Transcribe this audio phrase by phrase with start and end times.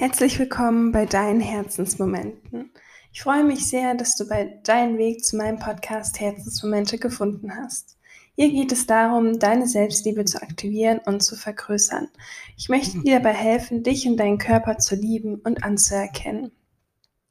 [0.00, 2.70] Herzlich willkommen bei deinen Herzensmomenten.
[3.12, 7.98] Ich freue mich sehr, dass du bei deinen Weg zu meinem Podcast Herzensmomente gefunden hast.
[8.36, 12.06] Hier geht es darum, deine Selbstliebe zu aktivieren und zu vergrößern.
[12.56, 16.52] Ich möchte dir dabei helfen, dich und deinen Körper zu lieben und anzuerkennen.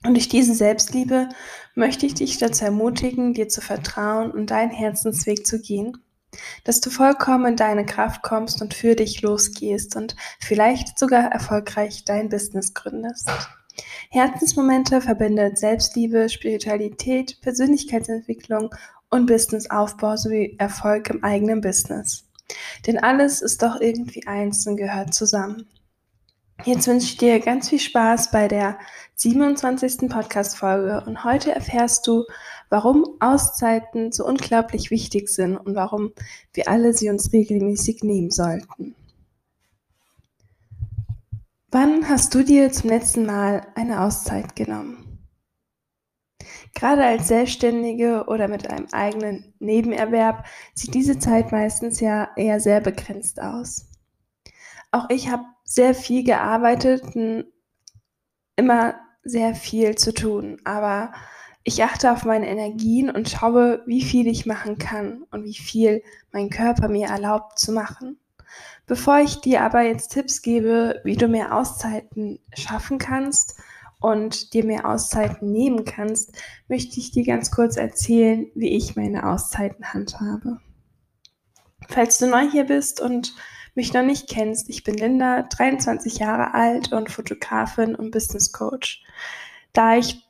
[0.04, 1.30] Und durch diese Selbstliebe
[1.74, 5.98] möchte ich dich dazu ermutigen, dir zu vertrauen und deinen Herzensweg zu gehen
[6.64, 12.04] dass du vollkommen in deine Kraft kommst und für dich losgehst und vielleicht sogar erfolgreich
[12.06, 13.30] dein Business gründest.
[14.10, 18.74] Herzensmomente verbindet Selbstliebe, Spiritualität, Persönlichkeitsentwicklung
[19.10, 22.26] und Businessaufbau sowie Erfolg im eigenen Business.
[22.86, 25.68] Denn alles ist doch irgendwie eins und gehört zusammen.
[26.64, 28.80] Jetzt wünsche ich dir ganz viel Spaß bei der
[29.16, 30.10] 27.
[30.10, 32.26] Podcast-Folge und heute erfährst du,
[32.70, 36.12] warum Auszeiten so unglaublich wichtig sind und warum
[36.54, 38.96] wir alle sie uns regelmäßig nehmen sollten.
[41.70, 45.08] Wann hast du dir zum letzten Mal eine Auszeit genommen?
[46.74, 52.82] Gerade als Selbstständige oder mit einem eigenen Nebenerwerb sieht diese Zeit meistens ja eher sehr
[52.82, 53.88] begrenzt aus.
[54.92, 57.46] Auch ich habe sehr viel gearbeitet und
[58.56, 61.12] immer sehr viel zu tun, aber
[61.68, 66.02] ich achte auf meine Energien und schaue, wie viel ich machen kann und wie viel
[66.32, 68.18] mein Körper mir erlaubt zu machen.
[68.86, 73.60] Bevor ich dir aber jetzt Tipps gebe, wie du mehr Auszeiten schaffen kannst
[74.00, 76.38] und dir mehr Auszeiten nehmen kannst,
[76.70, 80.62] möchte ich dir ganz kurz erzählen, wie ich meine Auszeiten handhabe.
[81.90, 83.36] Falls du neu hier bist und
[83.76, 89.04] mich noch nicht kennst, ich bin Linda, 23 Jahre alt und Fotografin und Business Coach.
[89.74, 90.27] Da ich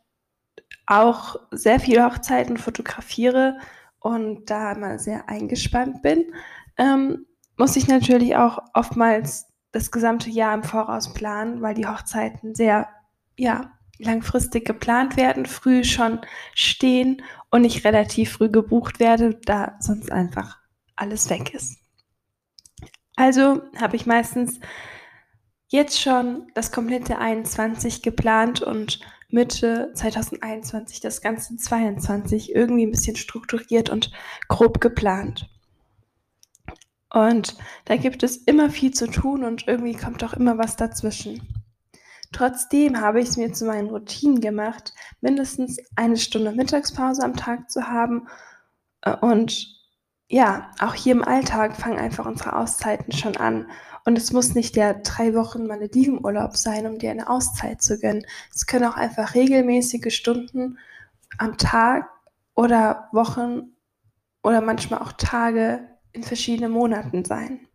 [0.86, 3.58] auch sehr viele Hochzeiten fotografiere
[4.00, 6.34] und da immer sehr eingespannt bin,
[6.78, 7.26] ähm,
[7.58, 12.88] muss ich natürlich auch oftmals das gesamte Jahr im Voraus planen, weil die Hochzeiten sehr
[13.36, 16.20] ja, langfristig geplant werden, früh schon
[16.54, 20.58] stehen und ich relativ früh gebucht werde, da sonst einfach
[20.96, 21.80] alles weg ist.
[23.16, 24.60] Also habe ich meistens
[25.68, 33.16] jetzt schon das komplette 21 geplant und Mitte 2021 das ganze 22 irgendwie ein bisschen
[33.16, 34.12] strukturiert und
[34.48, 35.50] grob geplant.
[37.10, 41.42] Und da gibt es immer viel zu tun und irgendwie kommt auch immer was dazwischen.
[42.34, 47.72] Trotzdem habe ich es mir zu meinen Routinen gemacht, mindestens eine Stunde Mittagspause am Tag
[47.72, 48.28] zu haben.
[49.02, 49.78] Äh, und
[50.30, 53.70] ja, auch hier im Alltag fangen einfach unsere Auszeiten schon an.
[54.08, 58.26] Und es muss nicht der drei Wochen Maledivenurlaub sein, um dir eine Auszeit zu gönnen.
[58.56, 60.78] Es können auch einfach regelmäßige Stunden
[61.38, 62.10] am Tag
[62.56, 63.74] oder Wochen
[64.44, 67.68] oder manchmal auch Tage in verschiedenen Monaten sein.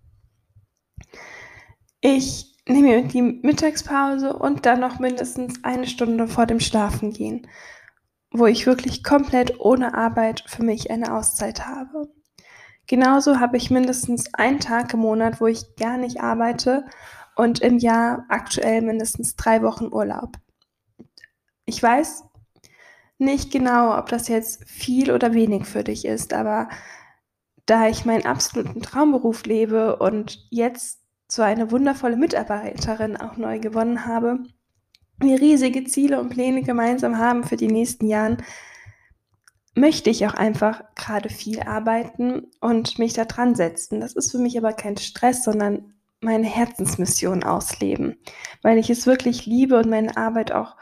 [2.01, 7.47] Ich nehme mir die Mittagspause und dann noch mindestens eine Stunde vor dem Schlafengehen,
[8.31, 12.09] wo ich wirklich komplett ohne Arbeit für mich eine Auszeit habe.
[12.87, 16.85] Genauso habe ich mindestens einen Tag im Monat, wo ich gar nicht arbeite
[17.37, 20.37] und im Jahr aktuell mindestens drei Wochen Urlaub.
[21.65, 22.25] Ich weiß
[23.19, 26.69] nicht genau, ob das jetzt viel oder wenig für dich ist, aber
[27.67, 34.07] da ich meinen absoluten Traumberuf lebe und jetzt so eine wundervolle Mitarbeiterin auch neu gewonnen
[34.07, 34.41] habe,
[35.19, 38.39] wir riesige Ziele und Pläne gemeinsam haben für die nächsten Jahren,
[39.75, 44.01] möchte ich auch einfach gerade viel arbeiten und mich da dran setzen.
[44.01, 48.17] Das ist für mich aber kein Stress, sondern meine Herzensmission ausleben,
[48.63, 50.77] weil ich es wirklich liebe und meine Arbeit auch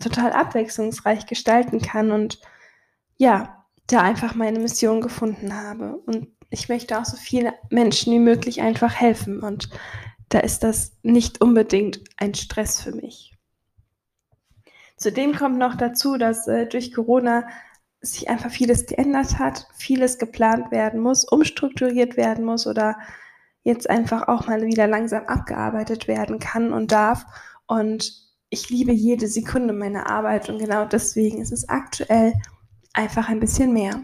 [0.00, 2.40] total abwechslungsreich gestalten kann und
[3.16, 5.96] ja, da einfach meine Mission gefunden habe.
[6.06, 9.70] Und ich möchte auch so vielen Menschen wie möglich einfach helfen und
[10.28, 13.34] da ist das nicht unbedingt ein Stress für mich.
[14.96, 17.48] Zudem kommt noch dazu, dass äh, durch Corona
[18.00, 22.96] sich einfach vieles geändert hat, vieles geplant werden muss, umstrukturiert werden muss oder
[23.64, 27.26] jetzt einfach auch mal wieder langsam abgearbeitet werden kann und darf.
[27.66, 28.12] Und
[28.50, 32.32] ich liebe jede Sekunde meiner Arbeit und genau deswegen ist es aktuell
[32.92, 34.00] einfach ein bisschen mehr.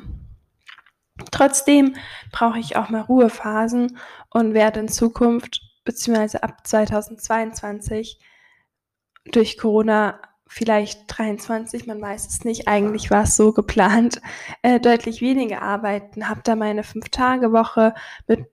[1.31, 1.95] Trotzdem
[2.33, 3.97] brauche ich auch mal Ruhephasen
[4.31, 8.19] und werde in Zukunft beziehungsweise ab 2022
[9.31, 14.21] durch Corona vielleicht 23, man weiß es nicht, eigentlich war es so geplant,
[14.63, 17.95] äh, deutlich weniger arbeiten, habe da meine Fünf-Tage-Woche
[18.27, 18.47] mit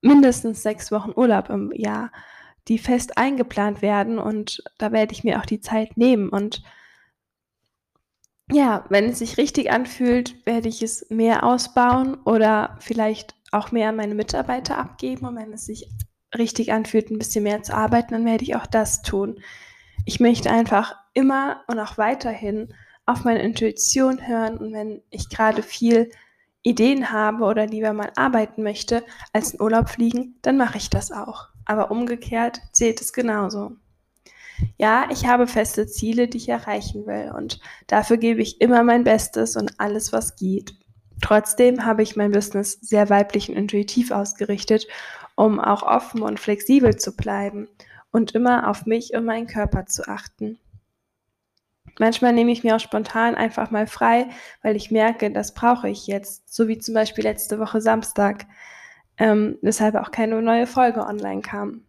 [0.00, 2.10] mindestens sechs Wochen Urlaub im Jahr,
[2.68, 6.28] die fest eingeplant werden und da werde ich mir auch die Zeit nehmen.
[6.28, 6.62] Und
[8.50, 13.88] ja, wenn es sich richtig anfühlt, werde ich es mehr ausbauen oder vielleicht auch mehr
[13.88, 15.26] an meine Mitarbeiter abgeben.
[15.26, 15.88] Und wenn es sich
[16.36, 19.40] richtig anfühlt, ein bisschen mehr zu arbeiten, dann werde ich auch das tun.
[20.04, 22.74] Ich möchte einfach immer und auch weiterhin
[23.06, 26.10] auf meine Intuition hören und wenn ich gerade viel
[26.62, 31.10] Ideen habe oder lieber mal arbeiten möchte, als in Urlaub fliegen, dann mache ich das
[31.10, 31.48] auch.
[31.64, 33.72] Aber umgekehrt zählt es genauso.
[34.78, 39.04] Ja, ich habe feste Ziele, die ich erreichen will und dafür gebe ich immer mein
[39.04, 40.74] Bestes und alles, was geht.
[41.20, 44.86] Trotzdem habe ich mein Business sehr weiblich und intuitiv ausgerichtet,
[45.34, 47.68] um auch offen und flexibel zu bleiben
[48.12, 50.58] und immer auf mich und meinen Körper zu achten.
[51.98, 54.28] Manchmal nehme ich mir auch spontan einfach mal frei,
[54.62, 58.46] weil ich merke, das brauche ich jetzt, so wie zum Beispiel letzte Woche Samstag,
[59.18, 61.82] ähm, weshalb auch keine neue Folge online kam.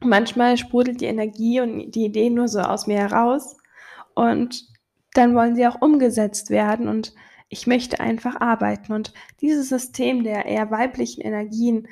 [0.00, 3.56] Manchmal sprudelt die Energie und die Idee nur so aus mir heraus
[4.14, 4.66] und
[5.12, 7.14] dann wollen sie auch umgesetzt werden und
[7.48, 8.92] ich möchte einfach arbeiten.
[8.92, 11.86] Und dieses System der eher weiblichen Energien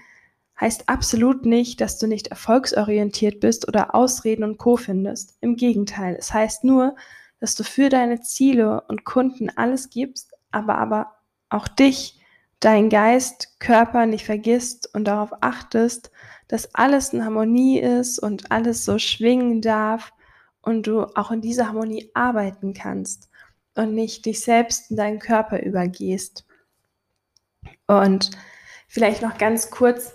[0.62, 5.37] heißt absolut nicht, dass du nicht erfolgsorientiert bist oder Ausreden und Co findest.
[5.41, 6.94] Im Gegenteil, es heißt nur,
[7.41, 11.17] dass du für deine Ziele und Kunden alles gibst, aber aber
[11.50, 12.20] auch dich,
[12.61, 16.12] dein Geist, Körper nicht vergisst und darauf achtest,
[16.47, 20.12] dass alles in Harmonie ist und alles so schwingen darf
[20.61, 23.31] und du auch in dieser Harmonie arbeiten kannst
[23.75, 26.47] und nicht dich selbst in deinen Körper übergehst.
[27.88, 28.31] Und
[28.87, 30.14] vielleicht noch ganz kurz,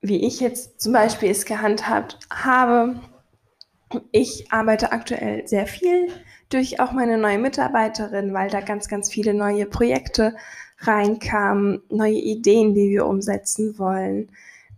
[0.00, 3.00] wie ich jetzt zum Beispiel es gehandhabt habe.
[4.12, 6.08] Ich arbeite aktuell sehr viel
[6.48, 10.34] durch auch meine neue Mitarbeiterin, weil da ganz, ganz viele neue Projekte
[10.78, 14.30] reinkamen, neue Ideen, die wir umsetzen wollen.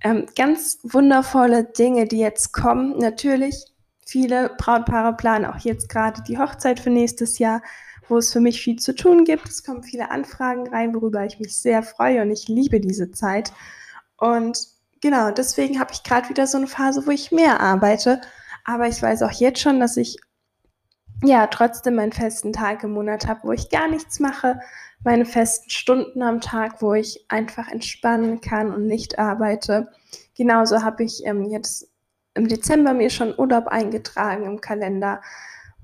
[0.02, 2.98] Ähm, ganz wundervolle Dinge, die jetzt kommen.
[2.98, 3.66] Natürlich,
[4.04, 7.62] viele Brautpaare planen auch jetzt gerade die Hochzeit für nächstes Jahr,
[8.08, 9.48] wo es für mich viel zu tun gibt.
[9.48, 13.52] Es kommen viele Anfragen rein, worüber ich mich sehr freue und ich liebe diese Zeit.
[14.16, 14.58] Und
[15.02, 18.22] genau, deswegen habe ich gerade wieder so eine Phase, wo ich mehr arbeite.
[18.64, 20.16] Aber ich weiß auch jetzt schon, dass ich
[21.22, 24.60] ja trotzdem meinen festen Tag im Monat habe, wo ich gar nichts mache,
[25.04, 29.88] meine festen Stunden am Tag, wo ich einfach entspannen kann und nicht arbeite.
[30.36, 31.88] Genauso habe ich ähm, jetzt
[32.34, 35.20] im Dezember mir schon Urlaub eingetragen im Kalender.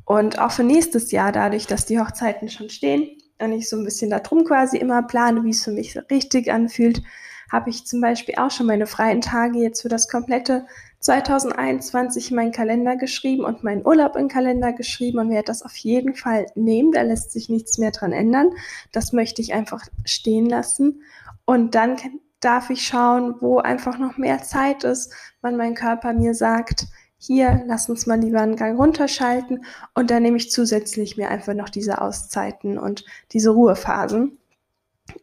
[0.05, 3.85] Und auch für nächstes Jahr, dadurch, dass die Hochzeiten schon stehen und ich so ein
[3.85, 7.03] bisschen darum quasi immer plane, wie es für mich richtig anfühlt,
[7.51, 10.67] habe ich zum Beispiel auch schon meine freien Tage jetzt für das komplette
[11.01, 15.63] 2021 in meinen Kalender geschrieben und meinen Urlaub in den Kalender geschrieben und werde das
[15.63, 16.93] auf jeden Fall nehmen.
[16.93, 18.51] Da lässt sich nichts mehr dran ändern.
[18.93, 21.03] Das möchte ich einfach stehen lassen.
[21.45, 21.97] Und dann
[22.41, 26.87] darf ich schauen, wo einfach noch mehr Zeit ist, wann mein Körper mir sagt,
[27.19, 29.65] hier, lass uns mal lieber einen Gang runterschalten.
[29.95, 34.39] Und dann nehme ich zusätzlich mir einfach noch diese Auszeiten und diese Ruhephasen.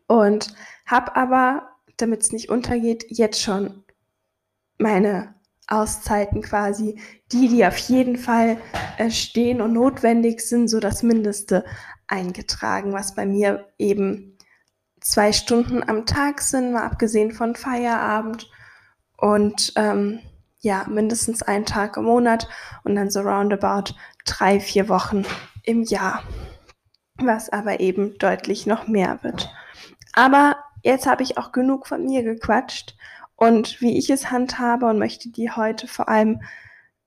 [0.08, 0.54] Und
[0.86, 3.84] habe aber, damit es nicht untergeht, jetzt schon
[4.78, 5.36] meine
[5.68, 7.00] Auszeiten quasi,
[7.32, 8.58] die, die auf jeden Fall
[8.98, 11.66] äh, stehen und notwendig sind, so das Mindeste
[12.08, 14.38] eingetragen, was bei mir eben
[15.02, 18.50] zwei Stunden am Tag sind, mal abgesehen von Feierabend
[19.18, 20.20] und ähm,
[20.60, 22.48] ja, mindestens einen Tag im Monat
[22.84, 23.94] und dann so roundabout
[24.26, 25.24] drei, vier Wochen
[25.64, 26.24] im Jahr,
[27.18, 29.50] was aber eben deutlich noch mehr wird.
[30.14, 32.96] Aber jetzt habe ich auch genug von mir gequatscht
[33.36, 36.42] und wie ich es handhabe und möchte dir heute vor allem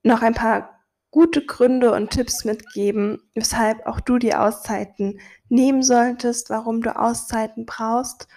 [0.03, 0.79] noch ein paar
[1.11, 7.65] gute Gründe und Tipps mitgeben, weshalb auch du die Auszeiten nehmen solltest, warum du Auszeiten
[7.65, 8.27] brauchst,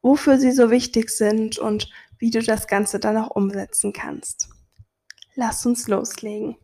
[0.00, 4.48] wofür sie so wichtig sind und wie du das Ganze dann auch umsetzen kannst.
[5.34, 6.56] Lass uns loslegen.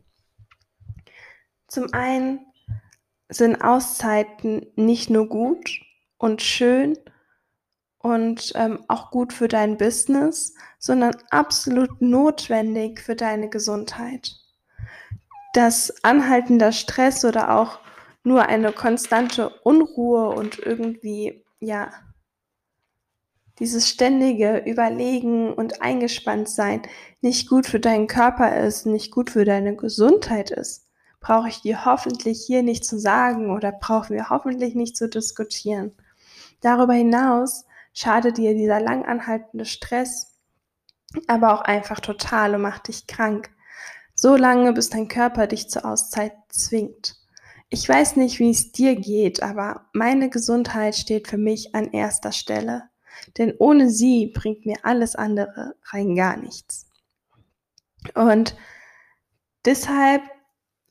[1.67, 2.39] Zum einen
[3.29, 5.69] sind Auszeiten nicht nur gut
[6.17, 6.97] und schön,
[8.01, 14.35] und ähm, auch gut für dein Business, sondern absolut notwendig für deine Gesundheit.
[15.53, 17.79] Dass anhaltender Stress oder auch
[18.23, 21.91] nur eine konstante Unruhe und irgendwie, ja,
[23.59, 26.81] dieses ständige Überlegen und eingespannt sein
[27.21, 30.87] nicht gut für deinen Körper ist, nicht gut für deine Gesundheit ist,
[31.19, 35.91] brauche ich dir hoffentlich hier nicht zu sagen oder brauchen wir hoffentlich nicht zu diskutieren.
[36.61, 40.39] Darüber hinaus schadet dir dieser lang anhaltende Stress,
[41.27, 43.49] aber auch einfach total und macht dich krank.
[44.15, 47.15] So lange, bis dein Körper dich zur Auszeit zwingt.
[47.69, 52.31] Ich weiß nicht, wie es dir geht, aber meine Gesundheit steht für mich an erster
[52.31, 52.89] Stelle.
[53.37, 56.87] Denn ohne sie bringt mir alles andere rein gar nichts.
[58.13, 58.55] Und
[59.65, 60.21] deshalb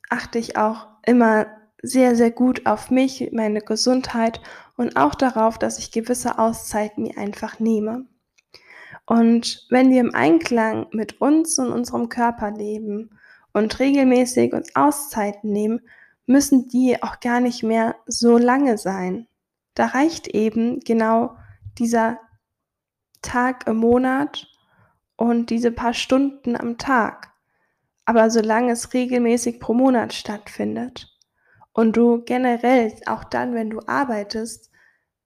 [0.09, 1.47] achte ich auch immer
[1.81, 4.41] sehr, sehr gut auf mich, meine Gesundheit
[4.77, 8.05] und auch darauf, dass ich gewisse Auszeiten mir einfach nehme.
[9.05, 13.09] Und wenn wir im Einklang mit uns und unserem Körper leben
[13.53, 15.81] und regelmäßig uns Auszeiten nehmen,
[16.25, 19.27] müssen die auch gar nicht mehr so lange sein.
[19.73, 21.35] Da reicht eben genau
[21.77, 22.19] dieser
[23.21, 24.47] Tag im Monat
[25.15, 27.31] und diese paar Stunden am Tag.
[28.05, 31.10] Aber solange es regelmäßig pro Monat stattfindet
[31.73, 34.69] und du generell auch dann, wenn du arbeitest,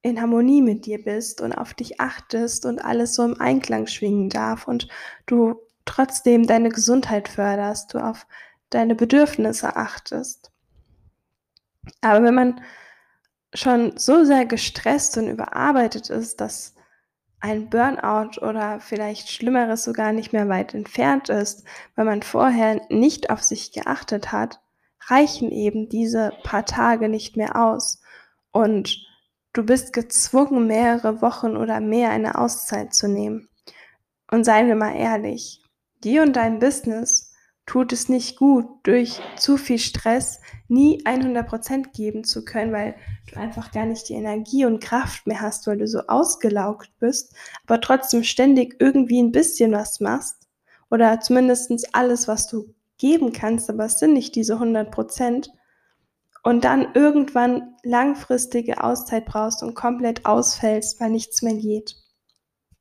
[0.01, 4.29] in Harmonie mit dir bist und auf dich achtest und alles so im Einklang schwingen
[4.29, 4.87] darf und
[5.25, 8.27] du trotzdem deine Gesundheit förderst, du auf
[8.69, 10.51] deine Bedürfnisse achtest.
[12.01, 12.61] Aber wenn man
[13.53, 16.75] schon so sehr gestresst und überarbeitet ist, dass
[17.39, 21.63] ein Burnout oder vielleicht Schlimmeres sogar nicht mehr weit entfernt ist,
[21.95, 24.59] weil man vorher nicht auf sich geachtet hat,
[25.07, 28.01] reichen eben diese paar Tage nicht mehr aus.
[28.51, 28.97] Und
[29.53, 33.49] du bist gezwungen, mehrere Wochen oder mehr eine Auszeit zu nehmen.
[34.31, 35.61] Und seien wir mal ehrlich,
[36.03, 37.33] dir und dein Business
[37.65, 42.95] tut es nicht gut, durch zu viel Stress nie 100% geben zu können, weil
[43.31, 47.35] du einfach gar nicht die Energie und Kraft mehr hast, weil du so ausgelaugt bist,
[47.65, 50.47] aber trotzdem ständig irgendwie ein bisschen was machst
[50.91, 55.49] oder zumindest alles, was du geben kannst, aber es sind nicht diese 100%
[56.43, 61.95] und dann irgendwann langfristige Auszeit brauchst und komplett ausfällst, weil nichts mehr geht.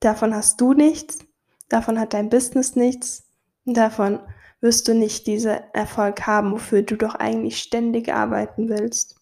[0.00, 1.20] Davon hast du nichts,
[1.68, 3.24] davon hat dein Business nichts,
[3.64, 4.20] davon
[4.60, 9.16] wirst du nicht diesen Erfolg haben, wofür du doch eigentlich ständig arbeiten willst.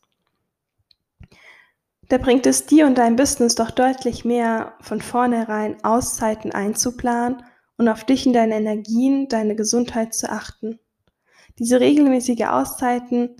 [2.08, 7.42] Da bringt es dir und dein Business doch deutlich mehr, von vornherein Auszeiten einzuplanen
[7.82, 10.78] und auf dich und deine Energien, deine Gesundheit zu achten.
[11.58, 13.36] Diese regelmäßige Auszeiten,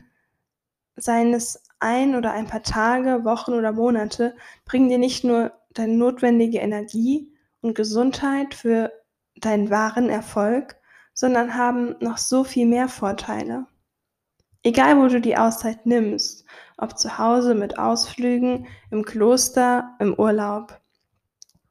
[0.96, 4.34] seien es ein oder ein paar Tage, Wochen oder Monate,
[4.64, 8.90] bringen dir nicht nur deine notwendige Energie und Gesundheit für
[9.36, 10.74] deinen wahren Erfolg,
[11.14, 13.66] sondern haben noch so viel mehr Vorteile.
[14.64, 16.44] Egal, wo du die Auszeit nimmst,
[16.78, 20.80] ob zu Hause mit Ausflügen, im Kloster, im Urlaub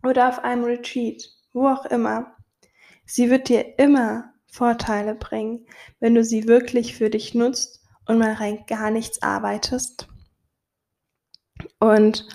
[0.03, 2.37] oder auf einem Retreat, wo auch immer,
[3.11, 5.65] sie wird dir immer Vorteile bringen,
[5.99, 10.07] wenn du sie wirklich für dich nutzt und mal rein gar nichts arbeitest.
[11.79, 12.25] Und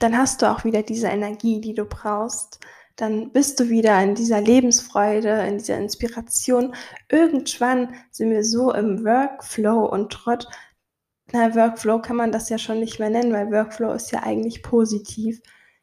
[0.00, 2.60] dann hast du auch wieder diese Energie, die du brauchst,
[2.96, 6.74] dann bist du wieder in dieser Lebensfreude, in dieser Inspiration.
[7.10, 10.48] Irgendwann sind wir so im Workflow und Trott.
[11.32, 14.62] Na, Workflow kann man das ja schon nicht mehr nennen, weil Workflow ist ja eigentlich
[14.62, 15.40] positiv.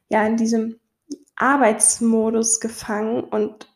[0.08, 0.80] Ja, in diesem
[1.36, 3.68] Arbeitsmodus gefangen und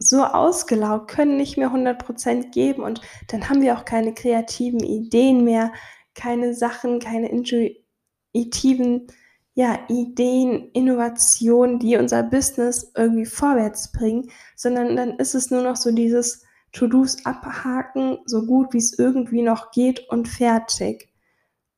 [0.00, 5.44] so ausgelaugt, können nicht mehr 100% geben und dann haben wir auch keine kreativen Ideen
[5.44, 5.72] mehr,
[6.14, 9.06] keine Sachen, keine intuitiven
[9.54, 15.76] ja, Ideen, Innovationen, die unser Business irgendwie vorwärts bringen, sondern dann ist es nur noch
[15.76, 21.10] so dieses To-Dos abhaken, so gut wie es irgendwie noch geht und fertig.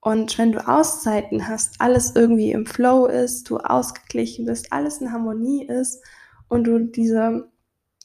[0.01, 5.13] Und wenn du Auszeiten hast, alles irgendwie im Flow ist, du ausgeglichen bist, alles in
[5.13, 6.05] Harmonie ist
[6.49, 7.52] und du diese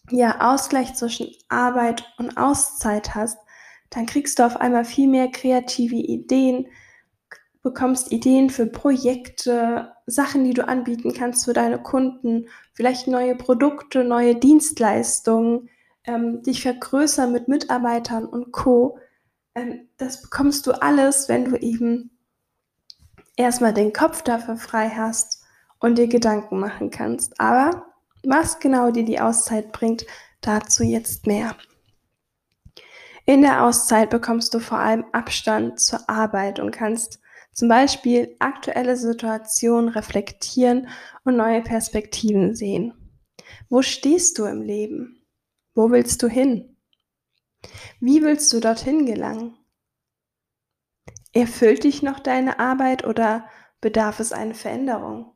[0.10, 3.38] ja, Ausgleich zwischen Arbeit und Auszeit hast,
[3.90, 6.68] dann kriegst du auf einmal viel mehr kreative Ideen,
[7.64, 14.04] bekommst Ideen für Projekte, Sachen, die du anbieten kannst für deine Kunden, vielleicht neue Produkte,
[14.04, 15.70] neue Dienstleistungen,
[16.06, 19.00] ähm, dich vergrößern mit Mitarbeitern und Co.
[19.54, 22.18] Ähm, das bekommst du alles, wenn du eben
[23.36, 25.44] erstmal den Kopf dafür frei hast
[25.80, 27.40] und dir Gedanken machen kannst.
[27.40, 27.86] Aber
[28.24, 30.06] was genau dir die Auszeit bringt,
[30.42, 31.56] dazu jetzt mehr.
[33.26, 37.20] In der Auszeit bekommst du vor allem Abstand zur Arbeit und kannst
[37.52, 40.88] zum Beispiel aktuelle Situationen reflektieren
[41.24, 42.94] und neue Perspektiven sehen.
[43.68, 45.26] Wo stehst du im Leben?
[45.74, 46.78] Wo willst du hin?
[48.00, 49.58] Wie willst du dorthin gelangen?
[51.34, 53.50] Erfüllt dich noch deine Arbeit oder
[53.82, 55.34] bedarf es einer Veränderung?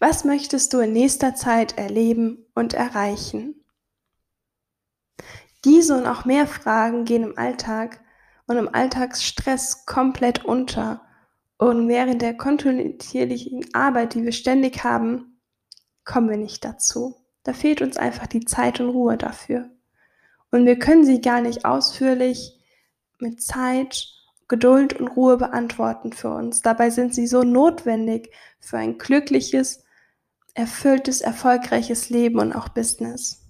[0.00, 3.62] Was möchtest du in nächster Zeit erleben und erreichen?
[5.66, 8.00] Diese und auch mehr Fragen gehen im Alltag
[8.46, 11.02] und im Alltagsstress komplett unter.
[11.58, 15.38] Und während der kontinuierlichen Arbeit, die wir ständig haben,
[16.06, 17.14] kommen wir nicht dazu.
[17.42, 19.68] Da fehlt uns einfach die Zeit und Ruhe dafür.
[20.50, 22.58] Und wir können sie gar nicht ausführlich
[23.18, 24.08] mit Zeit,
[24.48, 26.62] Geduld und Ruhe beantworten für uns.
[26.62, 29.84] Dabei sind sie so notwendig für ein glückliches,
[30.60, 33.42] erfülltes, erfolgreiches Leben und auch Business.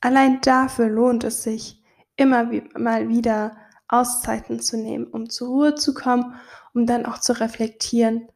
[0.00, 1.82] Allein dafür lohnt es sich,
[2.16, 6.34] immer mal wieder Auszeiten zu nehmen, um zur Ruhe zu kommen,
[6.74, 8.28] um dann auch zu reflektieren,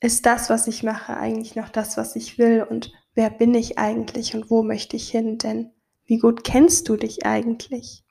[0.00, 3.78] ist das, was ich mache, eigentlich noch das, was ich will und wer bin ich
[3.78, 5.38] eigentlich und wo möchte ich hin?
[5.38, 5.70] Denn
[6.04, 8.04] Wie gut kennst du dich eigentlich?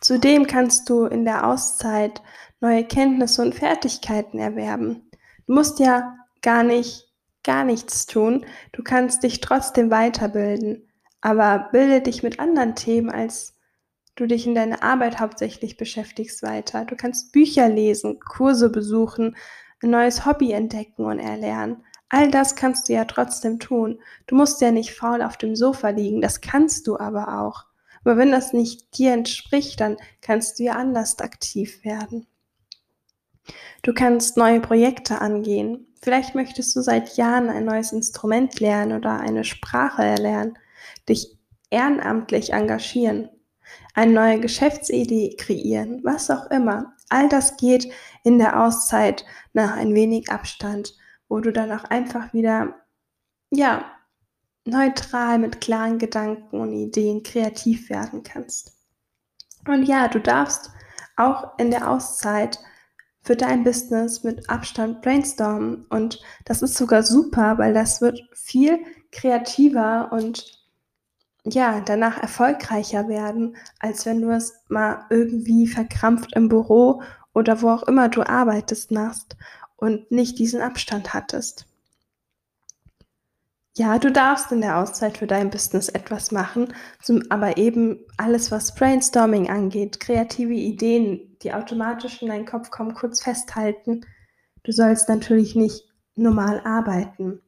[0.00, 2.22] Zudem kannst du in der Auszeit
[2.60, 5.10] neue Kenntnisse und Fertigkeiten erwerben.
[5.46, 7.08] Du musst ja gar nicht,
[7.42, 8.46] gar nichts tun.
[8.72, 10.88] Du kannst dich trotzdem weiterbilden.
[11.20, 13.54] Aber bilde dich mit anderen Themen, als
[14.14, 16.84] du dich in deiner Arbeit hauptsächlich beschäftigst, weiter.
[16.84, 19.36] Du kannst Bücher lesen, Kurse besuchen,
[19.82, 21.84] ein neues Hobby entdecken und erlernen.
[22.08, 24.00] All das kannst du ja trotzdem tun.
[24.26, 27.64] Du musst ja nicht faul auf dem Sofa liegen, das kannst du aber auch.
[28.04, 32.26] Aber wenn das nicht dir entspricht, dann kannst du ja anders aktiv werden.
[33.82, 35.86] Du kannst neue Projekte angehen.
[36.02, 40.58] Vielleicht möchtest du seit Jahren ein neues Instrument lernen oder eine Sprache erlernen,
[41.08, 41.38] dich
[41.70, 43.28] ehrenamtlich engagieren,
[43.94, 46.94] eine neue Geschäftsidee kreieren, was auch immer.
[47.08, 47.92] All das geht
[48.24, 50.94] in der Auszeit nach ein wenig Abstand,
[51.28, 52.74] wo du dann auch einfach wieder,
[53.50, 53.84] ja,
[54.64, 58.76] neutral mit klaren Gedanken und Ideen kreativ werden kannst.
[59.66, 60.70] Und ja, du darfst
[61.16, 62.58] auch in der Auszeit
[63.22, 65.86] für dein Business mit Abstand brainstormen.
[65.90, 68.78] Und das ist sogar super, weil das wird viel
[69.12, 70.58] kreativer und
[71.44, 77.70] ja, danach erfolgreicher werden, als wenn du es mal irgendwie verkrampft im Büro oder wo
[77.70, 79.36] auch immer du arbeitest machst
[79.76, 81.67] und nicht diesen Abstand hattest.
[83.78, 86.74] Ja, du darfst in der Auszeit für dein Business etwas machen,
[87.30, 93.22] aber eben alles, was Brainstorming angeht, kreative Ideen, die automatisch in deinen Kopf kommen, kurz
[93.22, 94.04] festhalten.
[94.64, 95.84] Du sollst natürlich nicht
[96.16, 97.40] normal arbeiten.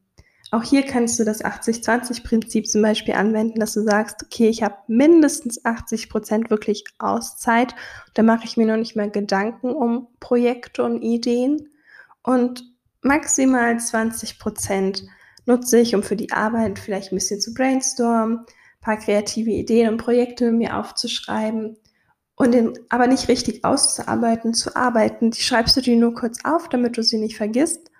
[0.53, 4.77] Auch hier kannst du das 80-20-Prinzip zum Beispiel anwenden, dass du sagst, okay, ich habe
[4.87, 7.75] mindestens 80 Prozent wirklich Auszeit.
[8.15, 11.71] Da mache ich mir noch nicht mehr Gedanken um Projekte und Ideen.
[12.23, 12.63] Und
[13.03, 15.03] maximal 20 Prozent
[15.47, 19.91] nutze ich, um für die Arbeit vielleicht ein bisschen zu brainstormen, ein paar kreative Ideen
[19.91, 21.77] und Projekte mir aufzuschreiben
[22.37, 25.31] und den, aber nicht richtig auszuarbeiten, zu arbeiten.
[25.31, 27.91] Die schreibst du dir nur kurz auf, damit du sie nicht vergisst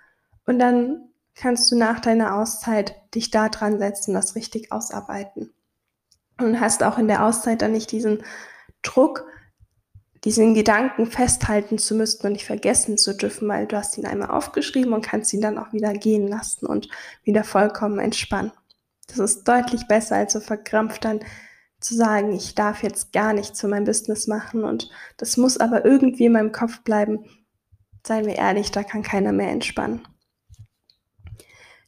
[0.45, 5.51] und dann kannst du nach deiner Auszeit dich da dran setzen, das richtig ausarbeiten.
[6.39, 8.23] Und hast auch in der Auszeit dann nicht diesen
[8.81, 9.25] Druck,
[10.23, 14.29] diesen Gedanken festhalten zu müssen und nicht vergessen zu dürfen, weil du hast ihn einmal
[14.29, 16.89] aufgeschrieben und kannst ihn dann auch wieder gehen lassen und
[17.23, 18.51] wieder vollkommen entspannen.
[19.07, 21.21] Das ist deutlich besser, als so verkrampft dann
[21.79, 25.83] zu sagen, ich darf jetzt gar nichts für mein Business machen und das muss aber
[25.83, 27.25] irgendwie in meinem Kopf bleiben.
[28.05, 30.07] Seien wir ehrlich, da kann keiner mehr entspannen.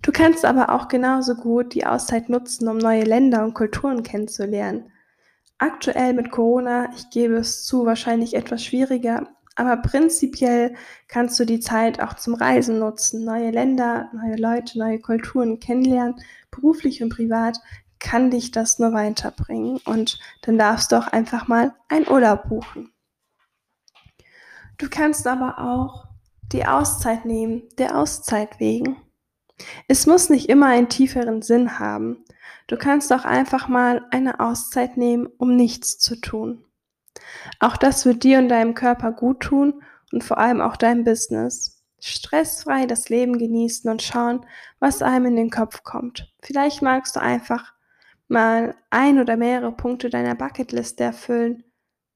[0.01, 4.91] Du kannst aber auch genauso gut die Auszeit nutzen, um neue Länder und Kulturen kennenzulernen.
[5.63, 10.75] Aktuell mit Corona, ich gebe es zu, wahrscheinlich etwas schwieriger, aber prinzipiell
[11.07, 16.15] kannst du die Zeit auch zum Reisen nutzen, neue Länder, neue Leute, neue Kulturen kennenlernen,
[16.51, 17.61] beruflich und privat
[17.97, 22.91] kann dich das nur weiterbringen und dann darfst du auch einfach mal einen Urlaub buchen.
[24.77, 26.09] Du kannst aber auch
[26.51, 28.97] die Auszeit nehmen, der Auszeit wegen.
[29.87, 32.23] Es muss nicht immer einen tieferen Sinn haben.
[32.67, 36.65] Du kannst auch einfach mal eine Auszeit nehmen, um nichts zu tun.
[37.59, 41.83] Auch das wird dir und deinem Körper gut tun und vor allem auch deinem Business.
[41.99, 44.45] Stressfrei das Leben genießen und schauen,
[44.79, 46.33] was einem in den Kopf kommt.
[46.41, 47.73] Vielleicht magst du einfach
[48.27, 51.63] mal ein oder mehrere Punkte deiner Bucketliste erfüllen.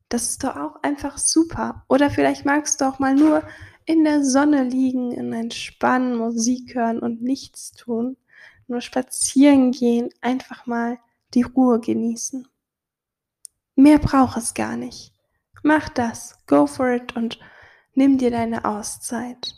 [0.10, 1.86] Das ist doch auch einfach super.
[1.88, 3.44] Oder vielleicht magst du auch mal nur
[3.88, 8.18] in der Sonne liegen, in entspannen, Musik hören und nichts tun
[8.68, 11.00] nur spazieren gehen, einfach mal
[11.34, 12.48] die Ruhe genießen.
[13.76, 15.14] Mehr braucht es gar nicht.
[15.64, 17.40] Mach das, go for it und
[17.94, 19.56] nimm dir deine Auszeit.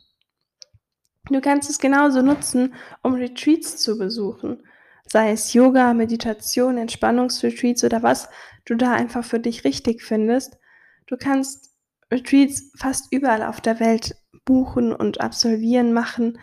[1.30, 4.64] Du kannst es genauso nutzen, um Retreats zu besuchen,
[5.06, 8.30] sei es Yoga, Meditation, Entspannungsretreats oder was
[8.66, 10.58] du da einfach für dich richtig findest.
[11.06, 11.69] Du kannst
[12.12, 16.40] Retreats fast überall auf der Welt buchen und absolvieren, machen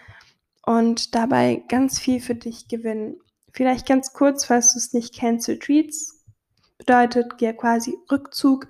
[0.64, 3.16] und dabei ganz viel für dich gewinnen.
[3.52, 6.24] Vielleicht ganz kurz, falls du es nicht kennst, Retreats
[6.79, 8.68] bedeutet ja quasi Rückzug.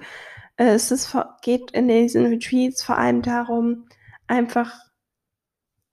[0.56, 3.88] Äh, es ist, geht in diesen Retreats vor allem darum,
[4.26, 4.72] einfach,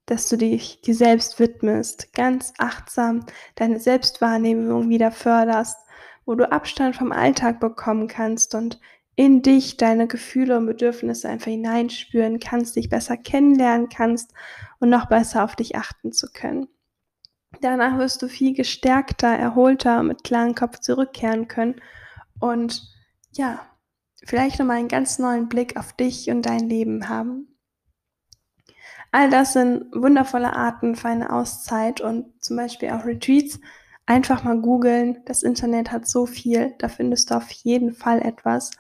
[0.06, 5.78] dass du dich dir selbst widmest, ganz achtsam deine Selbstwahrnehmung wieder förderst,
[6.26, 8.80] wo du Abstand vom Alltag bekommen kannst und
[9.16, 14.34] in dich deine Gefühle und Bedürfnisse einfach hineinspüren kannst, dich besser kennenlernen kannst
[14.80, 16.68] und noch besser auf dich achten zu können.
[17.62, 21.76] Danach wirst du viel gestärkter, erholter, mit klarem Kopf zurückkehren können
[22.40, 22.82] und
[23.32, 23.60] ja,
[24.26, 27.54] vielleicht nochmal einen ganz neuen Blick auf dich und dein Leben haben.
[29.12, 33.60] All das sind wundervolle Arten für eine Auszeit und zum Beispiel auch Retreats.
[34.08, 35.22] Einfach mal googeln.
[35.26, 36.74] Das Internet hat so viel.
[36.80, 38.72] Da findest du auf jeden Fall etwas.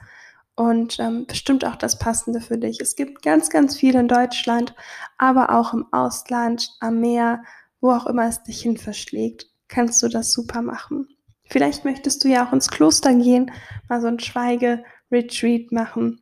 [0.55, 2.79] Und ähm, bestimmt auch das Passende für dich.
[2.79, 4.75] Es gibt ganz, ganz viel in Deutschland,
[5.17, 7.43] aber auch im Ausland, am Meer,
[7.81, 11.07] wo auch immer es dich hin verschlägt, kannst du das super machen.
[11.45, 13.51] Vielleicht möchtest du ja auch ins Kloster gehen,
[13.89, 16.21] mal so ein Schweige-Retreat machen.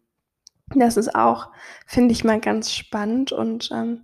[0.73, 1.51] Das ist auch,
[1.85, 4.03] finde ich mal ganz spannend und ähm,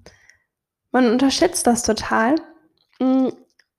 [0.91, 2.35] man unterschätzt das total,
[2.99, 3.31] hm,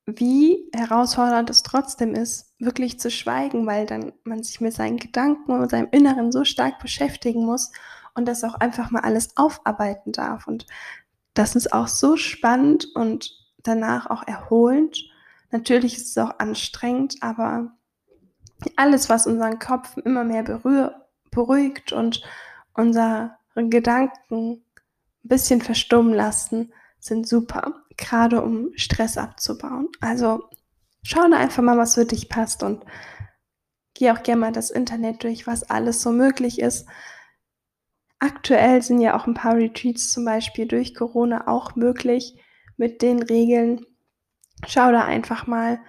[0.06, 5.52] wie herausfordernd es trotzdem ist, wirklich zu schweigen, weil dann man sich mit seinen Gedanken
[5.52, 7.70] und seinem Inneren so stark beschäftigen muss
[8.14, 10.46] und das auch einfach mal alles aufarbeiten darf.
[10.46, 10.66] Und
[11.34, 14.98] das ist auch so spannend und danach auch erholend.
[15.50, 17.72] Natürlich ist es auch anstrengend, aber
[18.76, 20.42] alles, was unseren Kopf immer mehr
[21.30, 22.22] beruhigt und
[22.74, 24.62] unsere Gedanken ein
[25.22, 29.88] bisschen verstummen lassen, sind super, gerade um Stress abzubauen.
[30.00, 30.48] Also
[31.08, 32.84] schau da einfach mal, was für dich passt und
[33.94, 36.86] geh auch gerne mal das Internet durch, was alles so möglich ist.
[38.18, 42.38] Aktuell sind ja auch ein paar Retreats zum Beispiel durch Corona auch möglich
[42.76, 43.86] mit den Regeln.
[44.66, 45.80] Schau da einfach mal,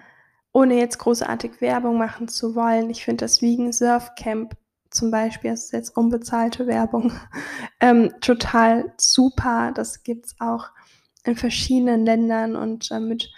[0.52, 2.88] ohne jetzt großartig Werbung machen zu wollen.
[2.88, 4.56] Ich finde das Vegan Surf Camp
[4.90, 7.12] zum Beispiel, das ist jetzt unbezahlte Werbung,
[7.80, 9.72] ähm, total super.
[9.74, 10.70] Das gibt es auch
[11.24, 13.30] in verschiedenen Ländern und äh, mit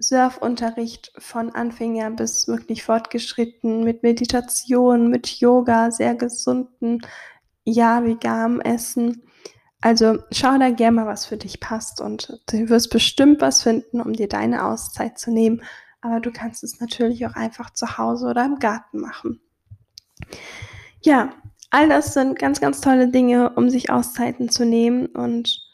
[0.00, 7.00] Surfunterricht von Anfänger bis wirklich fortgeschritten, mit Meditation, mit Yoga, sehr gesunden,
[7.64, 9.22] ja, veganem Essen.
[9.80, 14.00] Also schau da gerne mal, was für dich passt und du wirst bestimmt was finden,
[14.00, 15.62] um dir deine Auszeit zu nehmen.
[16.02, 19.40] Aber du kannst es natürlich auch einfach zu Hause oder im Garten machen.
[21.02, 21.30] Ja,
[21.70, 25.69] all das sind ganz, ganz tolle Dinge, um sich Auszeiten zu nehmen und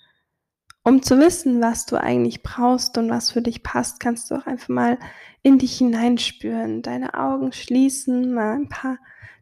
[0.86, 4.46] um zu wissen, was du eigentlich brauchst und was für dich passt, kannst du auch
[4.46, 4.98] einfach mal
[5.42, 8.98] in dich hineinspüren, deine Augen schließen, mal ein paar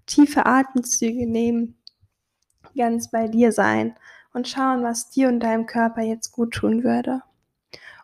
[0.07, 1.77] tiefe Atemzüge nehmen,
[2.75, 3.95] ganz bei dir sein
[4.33, 7.21] und schauen, was dir und deinem Körper jetzt gut tun würde.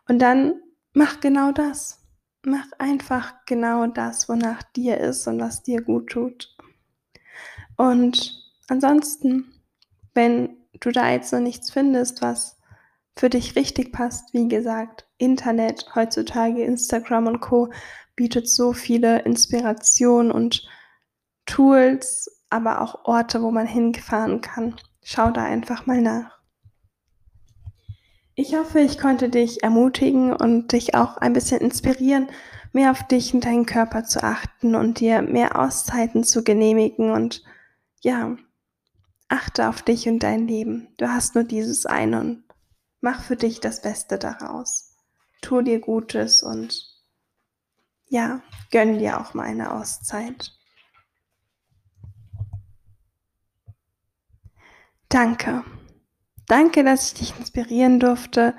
[0.07, 0.61] Und dann
[0.93, 1.97] mach genau das.
[2.45, 6.55] Mach einfach genau das, wonach dir ist und was dir gut tut.
[7.75, 9.51] Und ansonsten,
[10.13, 12.60] wenn du da jetzt noch nichts findest, was
[13.15, 17.71] für dich richtig passt, wie gesagt, Internet, heutzutage Instagram und Co.
[18.15, 20.67] bietet so viele Inspirationen und
[21.45, 24.75] Tools, aber auch Orte, wo man hinfahren kann.
[25.03, 26.39] Schau da einfach mal nach.
[28.35, 32.29] Ich hoffe, ich konnte dich ermutigen und dich auch ein bisschen inspirieren,
[32.71, 37.43] mehr auf dich und deinen Körper zu achten und dir mehr Auszeiten zu genehmigen und
[38.01, 38.37] ja,
[39.27, 40.87] achte auf dich und dein Leben.
[40.97, 42.43] Du hast nur dieses eine und
[43.01, 44.95] mach für dich das Beste daraus.
[45.41, 46.87] Tu dir Gutes und
[48.07, 50.53] ja, gönn dir auch mal eine Auszeit.
[55.09, 55.65] Danke.
[56.47, 58.55] Danke, dass ich dich inspirieren durfte.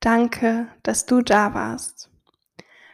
[0.00, 2.10] Danke, dass du da warst.